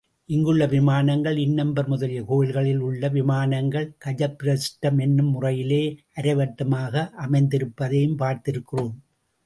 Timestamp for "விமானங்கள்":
0.65-1.37, 3.09-3.87